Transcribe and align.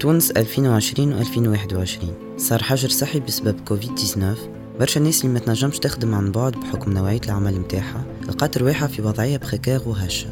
تونس 0.00 0.30
2020 0.30 1.12
و 1.12 1.18
2021 1.18 2.14
صار 2.36 2.62
حجر 2.62 2.88
صحي 2.88 3.20
بسبب 3.20 3.60
كوفيد 3.60 3.94
19 3.94 4.36
برشا 4.80 5.00
الناس 5.00 5.24
اللي 5.24 5.32
ما 5.32 5.38
تنجمش 5.38 5.78
تخدم 5.78 6.14
عن 6.14 6.32
بعد 6.32 6.52
بحكم 6.52 6.92
نوعية 6.92 7.20
العمل 7.26 7.60
متاعها 7.60 8.04
لقات 8.28 8.58
رواحها 8.58 8.88
في 8.88 9.02
وضعية 9.02 9.36
précaire 9.36 9.88
وهشة. 9.88 10.28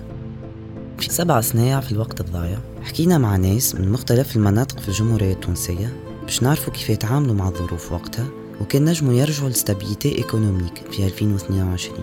في 0.98 1.10
سبع 1.10 1.40
صنايع 1.40 1.80
في 1.80 1.92
الوقت 1.92 2.20
الضايع 2.20 2.58
حكينا 2.82 3.18
مع 3.18 3.36
ناس 3.36 3.74
من 3.74 3.92
مختلف 3.92 4.36
المناطق 4.36 4.80
في 4.80 4.88
الجمهورية 4.88 5.32
التونسية 5.32 5.92
باش 6.22 6.42
نعرفوا 6.42 6.72
كيف 6.72 6.90
يتعاملوا 6.90 7.34
مع 7.34 7.48
الظروف 7.48 7.92
وقتها 7.92 8.26
وكان 8.60 8.84
نجموا 8.84 9.14
يرجعوا 9.14 9.48
ل 9.48 9.55
stabilité 9.55 10.18
économique 10.18 10.82
في 10.90 11.06
2022 11.06 11.98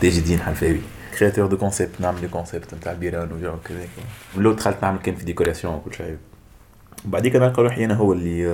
تاج 0.00 0.16
الدين 0.16 0.38
حلفاوي 0.38 0.80
créateur 1.18 1.46
de 1.46 1.56
concept 1.56 2.00
نعمل 2.00 2.20
des 2.20 2.28
concepts 2.28 2.74
نتاع 2.74 2.92
البيران 2.92 3.32
وجو 3.32 3.52
كذا 3.64 3.78
من 4.34 4.40
الأول 4.40 4.56
دخلت 4.56 4.76
نعمل 4.82 4.98
كان 4.98 5.14
في 5.14 5.24
décoration 5.24 5.74
وكل 5.74 5.94
شيء 5.94 6.16
وبعديك 7.06 7.36
نلقى 7.36 7.62
روحي 7.62 7.84
أنا 7.84 7.94
هو 7.94 8.12
اللي 8.12 8.46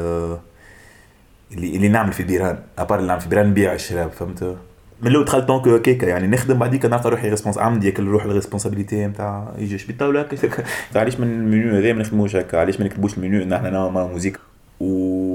اللي 1.52 1.76
اللي 1.76 1.88
نعمل 1.88 2.12
في 2.12 2.20
البيران 2.20 2.58
à 2.78 2.82
part 2.82 2.98
اللي 2.98 3.08
نعمل 3.08 3.20
في 3.20 3.26
البيران 3.26 3.46
نبيع 3.50 3.72
الشراب 3.74 4.10
فهمت 4.10 4.56
من 5.02 5.08
الأول 5.10 5.24
دخلت 5.24 5.44
donc 5.44 5.68
هكاكا 5.68 6.06
يعني 6.06 6.26
نخدم 6.26 6.58
بعديك 6.58 6.86
نلقى 6.86 7.10
روحي 7.10 7.28
responsable 7.28 7.58
عندي 7.58 7.86
هيك 7.86 8.00
نروح 8.00 8.24
ال 8.24 8.30
responsabilité 8.30 9.06
نتاع 9.06 9.52
يجي 9.58 9.86
بالطاوله 9.86 10.20
هكا 10.20 10.64
علاش 10.94 11.20
من 11.20 11.26
المنيو 11.26 11.74
هذا 11.76 11.92
ما 11.92 12.00
نخدموش 12.00 12.36
هكا 12.36 12.58
علاش 12.58 12.80
ما 12.80 12.86
نكتبوش 12.86 13.18
المنيو 13.18 13.42
ان 13.42 13.52
إحنا 13.52 13.70
نعمل 13.70 13.92
musique 13.92 14.38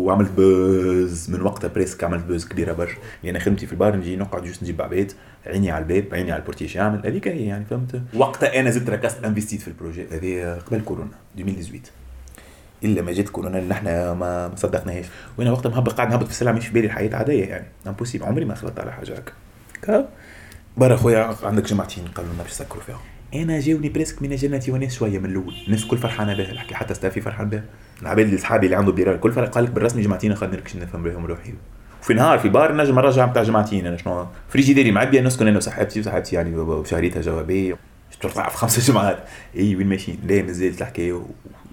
وعملت 0.02 0.32
buzz 0.38 1.30
من 1.30 1.42
وقتها 1.42 1.68
presque 1.68 2.04
عملت 2.04 2.26
buzz 2.26 2.48
كبيرة 2.48 2.74
برشا. 2.74 2.98
يعني 3.24 3.40
خدمتي 3.40 3.66
في 3.66 3.72
البار 3.74 3.96
نجي 3.96 4.16
نقعد 4.16 4.44
جوست 4.44 4.64
نجيب 4.64 4.82
عباد 4.82 5.12
عيني 5.46 5.72
على 5.72 5.84
الباب 5.84 6.14
عيني 6.14 6.32
على 6.32 6.40
البورتيش 6.40 6.76
يعمل 6.76 7.02
هذيك 7.06 7.28
هي 7.28 7.46
يعني 7.46 7.66
فهمت؟ 7.66 8.02
وقتها 8.14 8.60
أنا 8.60 8.70
زدت 8.70 8.90
ركزت 8.90 9.24
انفستيت 9.24 9.62
في 9.62 9.68
البروجي 9.68 10.06
هذه 10.12 10.60
قبل 10.68 10.82
كورونا 10.82 11.12
2018 11.38 11.92
إلا 12.84 13.02
ما 13.02 13.12
جات 13.12 13.30
كورونا 13.30 13.60
اللي 13.60 13.74
إحنا 13.74 14.14
ما 14.14 14.52
صدقناهاش. 14.56 15.06
وأنا 15.38 15.52
وقتها 15.52 15.70
مهبط 15.70 15.94
قاعد 15.94 16.10
نهبط 16.10 16.26
في 16.26 16.32
السلعه 16.32 16.52
مش 16.52 16.68
في 16.68 16.74
بالي 16.74 16.88
الحياة 16.88 17.16
عاديه 17.16 17.46
يعني. 17.46 17.68
امبوسيبل 17.88 18.26
عمري 18.26 18.46
ما 18.46 18.56
خلطت 18.56 18.80
على 18.80 18.92
حاجة 18.94 19.24
هكا. 19.84 20.10
برا 20.78 20.96
خويا 20.96 21.36
عندك 21.44 21.64
جماعتين 21.64 22.06
قالوا 22.16 22.34
لنا 22.34 22.44
باش 22.44 22.52
نسكروا 22.52 22.84
فيها. 22.84 23.00
أنا 23.34 23.60
جاوني 23.60 23.90
بريسك 23.90 24.22
من 24.22 24.36
جنتي 24.36 24.72
وناس 24.72 24.96
شوية 24.96 25.20
من 25.20 25.26
الأول. 25.30 25.54
الناس 25.68 25.84
الكل 25.84 25.98
فرحانة 25.98 26.34
بها 26.34 26.52
الحكي 26.52 26.76
حتى 26.76 26.94
ستافي 26.94 27.22
فرحان 27.22 27.50
بها. 27.50 27.64
العباد 28.02 28.26
اللي 28.26 28.38
صحابي 28.38 28.66
اللي 28.66 28.76
عنده 28.78 28.92
بيرال 28.92 29.16
الكل 29.16 29.32
فرق 29.32 29.50
قال 29.50 29.64
لك 29.64 29.70
بالرسمي 29.70 30.02
جماعتين 30.02 30.36
خلينا 30.36 30.56
نركش 30.56 30.76
نفهم 30.76 31.04
بهم 31.04 31.26
روحي. 31.26 31.54
وفي 32.02 32.14
نهار 32.14 32.40
في 32.40 32.50
بار 32.50 32.76
نجم 32.76 32.96
نرجع 32.96 33.26
بتاع 33.26 33.44
جماعتين 33.44 33.86
أنا 33.86 33.98
شنو؟ 33.98 34.28
فريجيديري 34.50 34.92
معبيه 34.92 35.22
نسكن 35.22 35.48
أنا 35.48 35.58
وصاحبتي 35.58 36.00
وصاحبتي 36.00 36.36
يعني 36.36 36.58
وشهريتها 36.58 37.22
جوابية. 37.22 37.78
تطلع 38.22 38.50
في 38.50 38.58
خمسة 38.58 38.82
جمعات 38.94 39.24
إي 39.58 39.76
وين 39.76 39.88
ماشيين؟ 39.88 40.20
لا 40.28 40.42
نزلت 40.42 40.82
الحكاية 40.82 41.22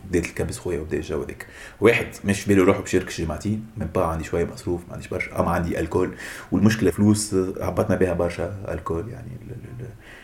بديت 0.08 0.26
الكبس 0.26 0.58
خويا 0.58 0.80
وبدا 0.80 0.96
الجو 0.96 1.22
هذاك. 1.22 1.46
واحد 1.80 2.06
مش 2.24 2.46
باله 2.46 2.64
روحه 2.64 2.80
بشركة 2.80 3.24
جماعتين 3.24 3.66
من 3.76 3.86
با 3.94 4.04
عندي 4.04 4.24
شوية 4.24 4.44
مصروف 4.44 4.80
ما 4.88 4.92
عنديش 4.92 5.08
برشا 5.08 5.40
أما 5.40 5.50
عندي 5.50 5.80
ألكول. 5.80 6.14
والمشكلة 6.52 6.90
فلوس 6.90 7.34
هبطنا 7.34 7.96
بها 7.96 8.12
برشا 8.12 8.56
ألكول 8.68 9.08
يعني. 9.08 9.28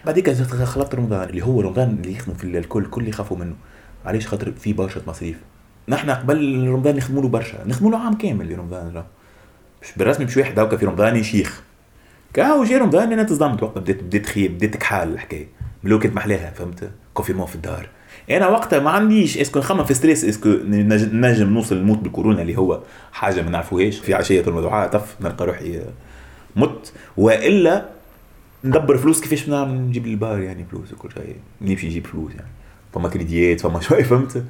بعديك 0.07 0.31
خلطت 0.65 0.95
رمضان 0.95 1.29
اللي 1.29 1.43
هو 1.43 1.61
رمضان 1.61 1.91
اللي 1.91 2.13
يخدموا 2.13 2.37
في 2.39 2.45
الكل 2.45 2.83
الكل 2.83 3.09
يخافوا 3.09 3.37
منه. 3.37 3.55
علاش؟ 4.05 4.27
خاطر 4.27 4.53
في 4.53 4.73
برشا 4.73 5.03
مصاريف. 5.07 5.37
نحن 5.89 6.11
قبل 6.11 6.69
رمضان 6.69 6.97
نخدموا 6.97 7.23
له 7.23 7.29
برشا. 7.29 7.65
نخدموا 7.67 7.91
له 7.91 7.99
عام 7.99 8.15
كامل 8.15 8.53
لرمضان 8.53 8.93
راه. 8.95 9.07
مش 9.83 9.89
بالرسمي 9.97 10.27
مش 10.27 10.37
واحد 10.37 10.59
هكا 10.59 10.77
في 10.77 10.87
رمضان 10.87 11.17
يشيخ. 11.17 11.63
كاو 12.35 12.65
جي 12.65 12.77
رمضان 12.77 13.13
أنا 13.13 13.23
تصدمت 13.23 13.63
وقتها. 13.63 13.81
بديت 13.81 14.03
بديت 14.03 14.27
خيب 14.27 14.55
بديت 14.55 14.77
كحال 14.77 15.13
الحكاية. 15.13 15.47
كنت 15.83 16.07
محلاها 16.07 16.51
فهمت؟ 16.51 16.91
confinement 17.15 17.47
في 17.47 17.55
الدار. 17.55 17.89
أنا 18.31 18.49
وقتها 18.49 18.79
ما 18.79 18.91
عنديش 18.91 19.39
est-ce 19.39 19.52
que 19.52 19.59
نخمم 19.59 19.85
في 19.85 19.95
stress 19.95 20.25
est-ce 20.25 20.41
que 20.41 20.49
نجم 20.49 21.55
نوصل 21.55 21.77
نموت 21.77 21.99
بالكورونا 21.99 22.43
اللي 22.43 22.59
هو 22.59 22.81
حاجة 23.13 23.43
ما 23.43 23.51
نعرفوهاش. 23.51 23.99
في 23.99 24.15
عشية 24.15 24.41
الموضوعات 24.41 24.93
طف 24.93 25.17
نلقى 25.21 25.47
روحي 25.47 25.81
مت. 26.57 26.93
وإلا 27.17 27.85
ندبر 28.65 28.99
فلوس 28.99 29.21
كيفاش 29.21 29.49
نجيب 29.49 30.07
البار 30.07 30.41
يعني 30.41 30.65
فلوس 30.71 30.93
وكل 30.93 31.11
شيء. 31.13 31.37
نمشي 31.61 31.87
نجيب 31.87 32.07
فلوس 32.07 32.33
يعني. 32.33 32.51
فما 32.95 33.09
كريديات 33.09 33.61
فما 33.61 33.81
شوي 33.87 34.05
فهمت؟ 34.05 34.45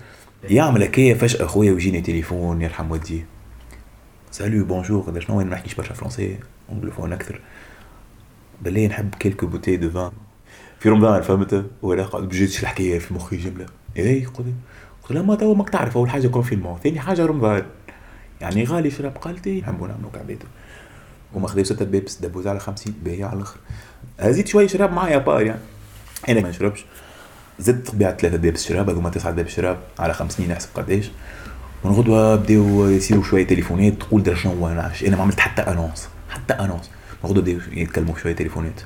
يعمل 0.48 0.82
هكايا 0.82 1.14
فجاه 1.14 1.46
خويا 1.46 1.72
ويجيني 1.72 2.00
تليفون 2.00 2.62
يرحم 2.62 2.90
والديه 2.90 3.26
salut 4.30 4.64
bonjour 4.64 5.10
هذا 5.10 5.20
شنو 5.20 5.36
ما 5.36 5.44
نحكيش 5.44 5.74
برشا 5.74 5.94
français 5.94 6.38
anglophone 6.72 7.12
أكثر. 7.12 7.40
بالله 8.62 8.86
نحب 8.86 9.14
quelques 9.14 9.46
bouteilles 9.46 9.76
de 9.76 9.90
vin 9.90 10.12
في 10.80 10.88
رمضان 10.88 11.22
فهمت؟ 11.22 11.66
ولا 11.82 12.04
قاعد 12.04 12.24
بجيتش 12.24 12.62
الحكاية 12.62 12.98
في 12.98 13.14
مخي 13.14 13.36
جملة. 13.36 13.66
إيه 13.96 14.26
قلت 14.26 14.46
قلت 15.02 15.12
له 15.12 15.22
ما 15.22 15.34
تو 15.34 15.54
ماك 15.54 15.70
تعرف 15.70 15.96
أول 15.96 16.10
حاجة 16.10 16.28
confinement 16.28 16.78
ثاني 16.78 17.00
حاجة 17.00 17.26
رمضان. 17.26 17.66
يعني 18.40 18.64
غالي 18.64 18.90
شرب 18.90 19.16
قالت 19.16 19.46
إيه 19.46 19.60
نحبوا 19.60 19.88
نعملوا 19.88 20.10
كعبيته 20.10 20.46
وما 21.34 21.48
خذوا 21.48 21.64
ستة 21.64 21.84
pièces 21.84 22.20
دبوز 22.20 22.46
على 22.46 22.60
50 22.60 22.94
باهي 23.04 23.24
على 23.24 23.36
الأخر. 23.36 23.56
زيد 24.22 24.46
شوي 24.46 24.68
شراب 24.68 24.92
معايا 24.92 25.18
بار 25.18 25.42
يعني 25.42 25.60
أنا 26.28 26.40
ما 26.40 26.48
نشربش. 26.48 26.84
زدت 27.58 27.94
بعت 27.94 28.20
ثلاثة 28.20 28.36
pièces 28.36 28.68
شراب 28.68 28.90
هذوما 28.90 29.10
تسعة 29.10 29.32
pièces 29.32 29.50
شراب 29.50 29.78
على 29.98 30.14
50 30.14 30.48
نحسب 30.48 30.68
قداش. 30.74 31.10
ونغدوة 31.84 32.36
بداو 32.36 32.88
يصيروا 32.88 33.22
شوية 33.22 33.46
تليفونات 33.46 33.92
تقول 33.92 34.22
درا 34.22 34.34
شنو 34.34 34.68
أنا 34.68 34.92
أنا 35.06 35.16
ما 35.16 35.22
عملت 35.22 35.40
حتى 35.40 35.62
annonce 35.62 36.08
حتى 36.30 36.54
annonce 36.54 36.90
نغدوة 37.24 37.42
بداو 37.42 37.58
يتكلموا 37.72 38.14
شوية 38.22 38.32
تليفونات. 38.32 38.80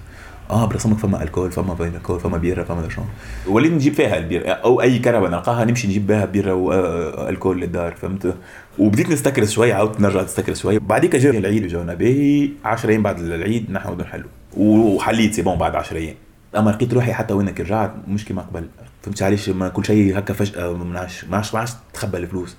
آه 0.51 0.67
برسمك 0.67 0.99
فما 0.99 1.23
alcool 1.23 1.53
فما 1.53 1.75
فين 1.75 1.87
alcool 1.87 2.21
فما 2.21 2.37
بيرة 2.39 2.65
فما 2.65 2.89
شنو. 2.89 3.05
وليت 3.47 3.73
نجيب 3.73 3.95
فيها 3.95 4.19
البيرة 4.19 4.49
أو 4.51 4.81
أي 4.81 4.99
كربه 4.99 5.29
نلقاها 5.29 5.65
نمشي 5.65 5.89
نجيب 5.89 6.07
بها 6.07 6.25
بيرة 6.25 6.55
و 6.55 6.70
alcool 6.70 7.61
للدار 7.61 7.95
فهمت؟ 7.95 8.35
وبديت 8.79 9.11
نستكرس 9.11 9.51
شوية 9.51 9.75
عاودت 9.75 10.01
نرجع 10.01 10.23
نستكرس 10.23 10.61
شوية 10.61 10.79
بعديك 10.79 11.17
جا 11.17 11.31
العيد 11.31 11.65
وجونا 11.65 11.95
باهي 11.95 12.51
10 12.65 12.91
أيام 12.91 13.03
بعد 13.03 13.19
العيد 13.19 13.71
نحن 13.71 14.01
نحلو. 14.01 14.27
وحليت 14.57 15.35
c'est 15.35 15.43
bon 15.43 15.59
بعد 15.59 15.75
10 15.77 15.97
أيام 15.97 16.15
أما 16.57 16.71
لقيت 16.71 16.95
روحي 16.95 17.13
حتى 17.13 17.35
وينك 17.35 17.61
رجعت 17.61 17.93
مش 18.09 18.25
كيما 18.25 18.43
قبل. 18.43 18.69
فهمت 19.03 19.23
علاش 19.23 19.49
ما 19.49 19.69
كل 19.69 19.85
شيء 19.85 20.19
هكا 20.19 20.35
فجأة 20.35 20.73
ما 20.73 21.01
عادش 21.01 21.25
ما 21.25 21.43
عادش 21.55 21.73
تخبى 21.93 22.19
الفلوس. 22.19 22.57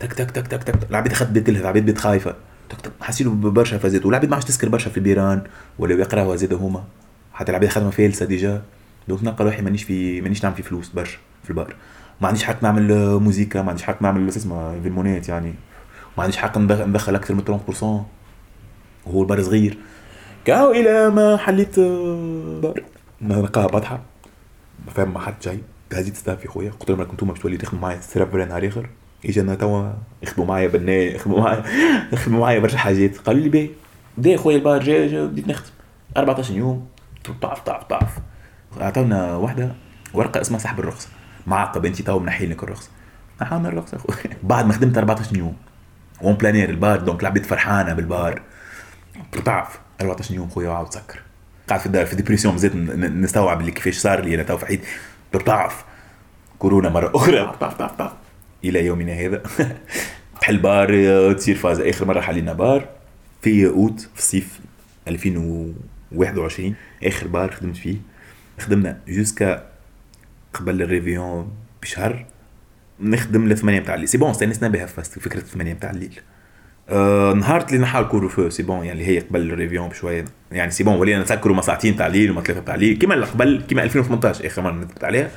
تك 0.00 0.12
تك 0.12 0.30
تك 0.30 0.46
تك 0.46 0.62
تك 0.62 0.90
العباد 0.90 1.12
اخذت 1.12 1.30
بيت 1.30 1.46
كلها 1.46 1.60
العباد 1.60 1.84
بيت 1.84 1.98
خايفة. 1.98 2.34
تك 2.68 2.80
تك. 2.80 2.92
حسيلو 3.00 3.30
برشا 3.34 3.78
فازات 3.78 4.06
والعباد 4.06 4.28
ما 4.28 4.34
عادش 4.34 4.46
تسكر 4.46 4.68
برشا 4.68 4.90
في 4.90 4.96
البيران 4.96 5.42
ولا 5.78 5.94
يقراوا 5.94 6.36
زاد 6.36 6.52
هما. 6.52 6.84
حتى 7.32 7.50
العباد 7.50 7.68
خدمة 7.68 7.90
فالسه 7.90 8.26
déjà. 8.26 8.62
donc 9.08 9.24
نلقى 9.24 9.44
روحي 9.44 9.62
مانيش 9.62 9.82
في 9.82 10.20
مانيش 10.20 10.42
نعمل 10.44 10.56
في 10.56 10.62
فلوس 10.62 10.88
برشا 10.88 11.18
في 11.44 11.50
البار 11.50 11.74
ما 12.20 12.28
عنديش 12.28 12.44
حق 12.44 12.62
نعمل 12.62 13.18
موزيكا 13.18 13.62
ما 13.62 13.68
عنديش 13.68 13.84
حق 13.84 14.02
نعمل 14.02 14.28
اسمه 14.28 14.80
فيلمونات 14.82 15.28
يعني. 15.28 15.54
ما 16.18 16.22
عنديش 16.22 16.36
حق 16.36 16.58
ندخل 16.58 17.14
أكثر 17.14 17.34
من 17.34 17.42
30% 17.44 17.82
وهو 19.06 19.22
البار 19.22 19.42
صغير. 19.42 19.78
كاو 20.44 20.70
إلى 20.70 21.10
ما 21.10 21.36
حليت 21.36 21.80
بار 21.80 22.82
نلقاها 23.22 24.00
ما 24.86 24.92
فاهم 24.94 25.14
ما 25.14 25.20
حد 25.20 25.34
جاي 25.42 25.60
هزيت 25.92 26.16
staff 26.16 26.43
ي 26.43 26.48
خويا. 26.48 26.70
قلت 26.70 26.90
لهم 26.90 27.00
أنتم 27.00 27.26
باش 27.26 27.38
تولي 27.38 27.56
تخدموا 27.56 27.82
معايا 27.82 28.00
serveur 28.00 28.44
نهار 28.44 28.68
آخر. 28.68 28.88
اجا 29.24 29.42
أنا 29.42 29.54
توا؟ 29.54 29.92
يخدموا 30.22 30.46
معايا 30.46 30.68
بناء 30.68 31.14
يخدموا 31.14 31.40
معايا 31.40 31.64
يخدموا 32.12 32.40
معايا 32.40 32.58
برشا 32.58 32.78
حاجات. 32.78 33.18
قالوا 33.18 33.40
لي 33.40 33.48
باهي 33.48 33.70
بدي 34.18 34.36
خويا 34.36 34.56
البار 34.56 34.82
جاي 34.82 35.26
بديت 35.26 35.48
نخدم 35.48 35.70
14 36.16 36.54
يوم. 36.54 36.88
طعف 37.42 37.60
طعف 37.60 37.84
طعف 37.84 38.18
اعطونا 38.80 39.36
واحدة 39.36 39.72
ورقة 40.14 40.40
اسمها 40.40 40.58
سحب 40.58 40.80
الرخصة. 40.80 41.08
معقب 41.46 41.86
أنت 41.86 42.02
تو 42.02 42.18
منحي 42.18 42.46
لك 42.46 42.62
الرخصة. 42.62 42.90
نحانا 43.42 43.68
الرخصة 43.68 43.96
أخوي. 43.96 44.16
بعد 44.42 44.66
ما 44.66 44.72
خدمت 44.72 44.98
14 44.98 45.36
يوم. 45.36 45.56
en 46.22 46.34
plein 46.34 46.56
air 46.56 46.70
البار 46.70 47.00
donc 47.00 47.22
لعبت 47.24 47.46
فرحانة 47.46 47.94
بالبار 47.94 48.42
طعف 49.44 49.80
14 50.00 50.34
يوم 50.34 50.48
خويا 50.48 50.68
وعاود 50.68 50.94
سكر. 50.94 51.20
قاعد 51.70 51.80
في 51.80 51.86
الدار 51.86 52.06
في 52.06 52.16
dépression 52.16 52.58
زيت 52.58 52.74
نستوعب 52.76 53.60
اللي 53.60 53.72
كيفاش 53.72 53.96
صار 53.96 54.20
لي 54.20 54.34
أنا 54.34 54.42
تو 54.42 54.56
في 54.56 54.66
عيد 54.66 54.80
ضعف. 55.36 55.84
كورونا 56.58 56.88
مرة 56.88 57.12
أخرى. 57.16 57.56
إلى 58.64 58.86
يومنا 58.86 59.12
هذا. 59.12 59.42
تحل 60.40 60.58
بار 60.58 61.32
تصير 61.32 61.56
فاز 61.56 61.80
آخر 61.80 62.04
مرة 62.06 62.20
حلينا 62.20 62.52
بار. 62.52 62.88
في 63.42 63.66
أوت 63.66 64.00
في 64.00 64.18
الصيف 64.18 64.60
2021 65.08 66.74
آخر 67.04 67.26
بار 67.26 67.50
خدمت 67.50 67.76
فيه. 67.76 67.96
خدمنا 68.60 69.00
jusqu'à 69.08 69.66
قبل 70.54 70.82
ال 70.82 70.89
réveillon 70.89 71.52
بشهر. 71.82 72.26
نخدم 73.00 73.48
ل 73.48 73.56
8 73.58 73.80
نتاع 73.80 73.94
الليل. 73.94 74.08
c'est 74.08 74.18
bon 74.18 74.30
استأنسنا 74.30 74.68
بها 74.68 74.86
فكرة 74.86 75.40
8 75.40 75.72
نتاع 75.72 75.90
الليل. 75.90 76.20
آه 76.20 76.39
نهار 77.34 77.66
اللي 77.68 77.78
نحاول 77.78 78.08
couvre-feu 78.08 78.50
c'est 78.50 78.62
bon 78.62 78.84
يعني 78.84 79.06
هي 79.06 79.18
قبل 79.18 79.52
ال 79.52 79.56
réveillon 79.56 79.88
بشوية. 79.88 80.24
يعني 80.52 80.70
c'est 80.70 80.84
bon 80.84 80.96
ولينا 80.96 81.22
نسكروا 81.22 81.56
ما 81.56 81.62
ساعتين 81.62 81.96
تاع 81.96 82.06
الليل 82.06 82.30
وما 82.30 82.40
ثلاثة 82.40 82.60
تاع 82.60 82.74
الليل 82.74 82.96
كيما 82.96 83.24
قبل 83.24 83.62
كيما 83.68 83.82
2018 83.82 84.46
اخر 84.46 84.62
مره 84.62 84.72
نكتب 84.72 85.04
عليها. 85.04 85.30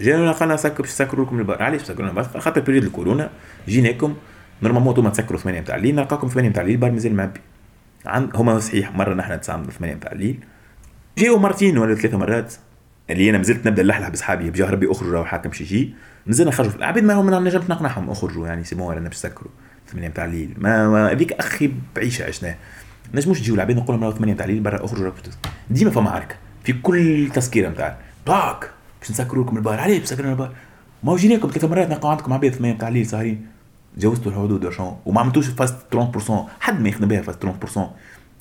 جينا 0.00 0.32
قالنا 0.32 0.54
نسكر 0.54 0.82
باش 0.82 0.90
نسكروا 0.90 1.26
لكم 1.26 1.38
البار 1.38 1.62
علاش 1.62 1.82
تسكروا 1.82 2.08
البار 2.08 2.24
خاطر 2.24 2.60
période 2.60 2.84
الكورونا 2.84 3.30
جيناكم 3.68 4.14
normalement 4.62 4.96
أنتم 4.96 5.08
تسكروا 5.08 5.40
8 5.40 5.60
نتاع 5.60 5.76
الليل 5.76 5.94
نلقاكم 5.94 6.28
8 6.28 6.48
نتاع 6.48 6.62
الليل 6.62 6.74
البار 6.74 6.90
مازال 6.90 7.14
معبي 7.14 7.40
عن 8.06 8.30
هما 8.34 8.58
صحيح 8.58 8.94
مرة 8.94 9.14
نحن 9.14 9.32
نتسامر 9.32 9.70
8 9.70 9.94
نتاع 9.94 10.12
الليل 10.12 10.38
جاو 11.18 11.38
مرتين 11.38 11.78
ولا 11.78 11.94
ثلاثة 11.94 12.18
مرات. 12.18 12.54
اللي 13.10 13.30
أنا 13.30 13.38
مازلت 13.38 13.66
نبدأ 13.66 13.82
نلحلح 13.82 14.08
بصحابي 14.08 14.50
بجاه 14.50 14.70
ربي 14.70 14.90
أخرجوا 14.90 15.24
حاكم 15.24 15.52
شي 15.52 15.66
شي. 15.66 15.94
نزلنا 16.26 16.50
نخرجوا. 16.50 16.74
العباد 16.74 17.04
ما 17.04 17.14
هم 17.14 17.44
نجمت 17.44 17.70
نقنعهم 17.70 18.10
أخرجوا 18.10 18.46
يعني 18.46 18.64
سي 18.64 18.74
بون 18.74 19.04
باش 19.04 19.14
سكروا 19.14 19.50
8 19.92 20.08
تاع 20.08 20.24
الليل 20.24 20.54
ما 20.58 21.12
هذيك 21.12 21.32
أخي 21.32 21.72
بعيشة 21.96 22.26
عشناها. 22.26 22.56
نجموش 23.14 23.40
تجيو 23.40 23.54
العباد 23.54 23.76
نقول 23.76 24.00
لهم 24.00 24.10
8 24.10 24.34
تاع 24.34 24.44
الليل 24.44 24.60
برا 24.60 24.84
أخرجوا 24.84 25.12
ديما 25.70 25.90
فما 25.90 26.10
عركة. 26.10 26.34
في 26.64 26.72
كل 26.72 27.30
تسكيره 27.34 27.68
نتاع 27.68 27.96
باك! 28.26 28.70
باش 29.00 29.10
نسكروا 29.10 29.44
لكم 29.44 29.56
البار. 29.56 29.80
عليه 29.80 29.98
باش 29.98 30.12
نسكروا 30.12 30.30
البار. 30.30 30.52
ما 31.02 31.12
هو 31.12 31.16
جيناكم 31.16 31.50
ثلاث 31.50 31.64
مرات 31.64 31.88
نلقاو 31.88 32.10
عندكم 32.10 32.32
عباد 32.32 32.54
8 32.54 32.78
تاع 32.78 32.88
الليل 32.88 33.06
سهرين 33.06 33.46
جاوزتوا 33.98 34.32
الحدود 34.32 34.72
وما 35.06 35.20
عملتوش 35.20 35.46
فاست 35.46 35.76
30% 35.94 36.32
حد 36.60 36.80
ما 36.80 36.88
يخدم 36.88 37.08
بها 37.08 37.22
فاست 37.22 37.46
30% 37.46 37.80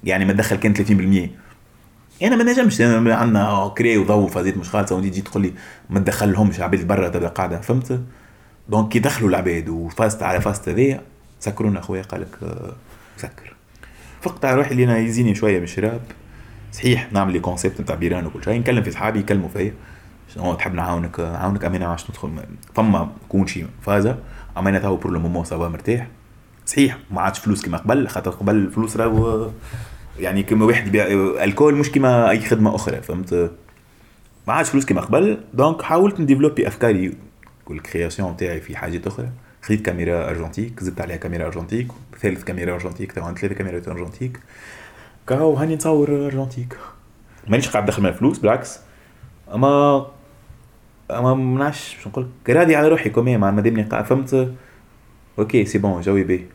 يعني 0.03 0.25
ما 0.25 0.33
تدخل 0.33 0.55
كان 0.55 0.73
30% 0.75 2.23
أنا 2.23 2.35
ما 2.35 2.43
نجمش. 2.43 2.81
عندنا 2.81 3.73
كري 3.77 3.97
وضو 3.97 4.27
فازيت 4.27 4.57
مش 4.57 4.69
خالصة. 4.69 4.95
ودي 4.95 5.09
تجي 5.09 5.21
تقول 5.21 5.43
لي 5.43 5.53
ما 5.89 5.99
تدخلهمش 5.99 6.59
عباد 6.59 6.87
برا 6.87 7.09
تبدا 7.09 7.27
قاعدة. 7.27 7.61
فهمت؟ 7.61 8.01
donc 8.69 8.89
كي 8.89 8.99
دخلوا 8.99 9.29
العباد 9.29 9.69
وفاست 9.69 10.23
على 10.23 10.41
فاست 10.41 10.69
هذيا 10.69 11.01
سكرونا 11.45 11.79
أخويا 11.79 12.01
قال 12.01 12.21
لك 12.21 12.37
آه، 12.43 12.73
سكر. 13.17 13.55
على 14.43 14.55
روحي 14.55 14.71
اللي 14.71 14.83
أنا 14.83 14.97
يزيني 14.97 15.35
شوية 15.35 15.57
من 15.57 15.63
الشراب. 15.63 16.01
صحيح 16.71 17.13
نعمل 17.13 17.33
لي 17.33 17.39
concept 17.39 17.81
نتاع 17.81 17.95
بيران 17.95 18.25
وكل 18.25 18.43
شيء. 18.43 18.59
نكلم 18.59 18.83
في 18.83 18.91
صحابي 18.91 19.19
يكلموا 19.19 19.49
فيا. 19.49 19.73
شنو 20.35 20.53
تحب 20.53 20.73
نعاونك؟ 20.73 21.19
نعاونك 21.19 21.65
امانه 21.65 21.85
عشان 21.85 22.07
ندخل. 22.09 22.31
فما 22.75 23.11
كون 23.29 23.47
شي 23.47 23.65
فازة. 23.81 24.17
امانه 24.57 24.79
تو 24.79 24.95
pour 24.95 25.11
le 25.11 25.19
moment 25.19 25.45
ça 25.45 25.56
va 25.56 25.67
مرتاح. 25.67 26.07
صحيح 26.65 26.97
ما 27.11 27.21
عادش 27.21 27.39
فلوس 27.39 27.65
كما 27.65 27.77
قبل. 27.77 28.07
خاطر 28.07 28.31
قبل 28.31 28.55
الفلوس 28.55 28.97
راهو 28.97 29.49
يعني 30.19 30.43
كما 30.43 30.65
واحد 30.65 30.87
يبيع 30.87 31.05
alcool 31.43 31.75
مش 31.75 31.91
كما 31.91 32.29
أي 32.29 32.41
خدمة 32.41 32.75
أخرى 32.75 33.01
فهمت؟ 33.01 33.51
ما 34.47 34.53
عادش 34.53 34.69
فلوس 34.69 34.85
كما 34.85 35.01
قبل. 35.01 35.37
donc 35.53 35.81
حاولت 35.81 36.19
ن 36.19 36.24
développer 36.24 36.67
أفكاري 36.67 37.17
وال 37.67 37.81
création 37.81 38.37
تاعي 38.37 38.61
في 38.61 38.77
حاجات 38.77 39.07
أخرى. 39.07 39.29
خذيت 39.65 39.81
كاميرا 39.81 40.29
argentique 40.29 40.83
زدت 40.83 41.01
عليها 41.01 41.17
كاميرا 41.17 41.45
argentique 41.45 41.87
ثالث 42.21 42.43
كاميرا 42.43 42.73
argentique 42.73 43.17
عندي 43.17 43.41
ثلاثة 43.41 43.55
كاميرات 43.55 43.87
argentique. 43.87 44.39
كاو 45.27 45.53
هاني 45.53 45.75
نصور 45.75 46.25
argentique. 46.25 46.77
مانيش 47.47 47.69
قاعد 47.69 47.83
ندخل 47.83 48.03
من 48.03 48.09
الفلوس 48.09 48.39
بالعكس. 48.39 48.79
اما 49.53 50.05
أما 51.11 51.33
منعش 51.33 51.95
باش 51.95 52.07
نقول 52.07 52.27
راضي 52.49 52.75
على 52.75 52.87
روحي 52.87 53.09
quand 53.09 53.37
même 53.37 53.61
دامني 53.61 53.83
قاعد 53.83 54.05
فهمت؟ 54.05 54.53
OK 55.39 55.65
c'est 55.65 55.77
bon 55.77 56.01
je 56.01 56.23
vis. 56.23 56.47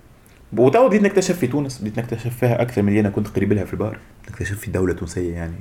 وتوا 0.56 0.88
بديت 0.88 1.02
نكتشف 1.02 1.38
في 1.38 1.46
تونس 1.46 1.78
بديت 1.78 1.98
نكتشف 1.98 2.36
فيها 2.36 2.62
أكثر 2.62 2.82
من 2.82 2.88
اللي 2.88 3.00
أنا 3.00 3.10
كنت 3.10 3.28
قريب 3.28 3.52
لها 3.52 3.64
في 3.64 3.72
البار. 3.72 3.98
نكتشف 4.30 4.58
في 4.58 4.70
دولة 4.70 4.94
تونسية 4.94 5.34
يعني. 5.34 5.56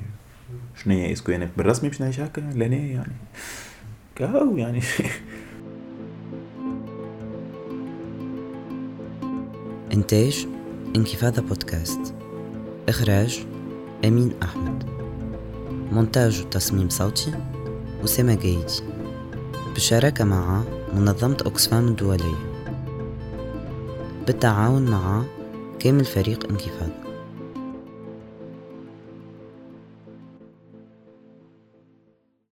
شنو 0.75 0.93
هي؟ 0.93 1.13
est-ce 1.13 1.25
que 1.25 1.31
يعني 1.31 1.49
بالرسمي 1.57 1.89
باش 1.89 2.01
نعيش 2.01 2.19
هكا؟ 2.19 2.41
لا 2.41 2.65
يعني. 2.65 3.13
كاو 4.15 4.57
يعني. 4.57 4.81
إنتاج 9.93 10.47
إنكفاضة 10.95 11.41
بودكاست. 11.41 12.13
إخراج 12.89 13.45
أمين 14.05 14.33
أحمد. 14.43 14.83
مونتاج 15.91 16.41
وتصميم 16.41 16.89
صوتي 16.89 17.33
أسامة 18.03 18.35
جايدي. 18.35 18.83
بالشراكة 19.73 20.23
مع 20.25 20.63
منظمة 20.93 21.37
أوكسفام 21.45 21.87
الدولية. 21.87 22.35
بالتعاون 24.27 24.91
مع 24.91 25.23
كامل 25.79 26.05
فريق 26.05 26.49
إنكفاضة. 26.49 27.08